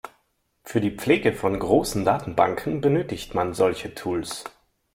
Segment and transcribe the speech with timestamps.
[0.63, 4.45] Für die Pflege von großen Datenbanken benötigt man solche Tools.